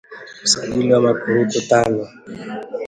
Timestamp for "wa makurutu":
0.93-1.67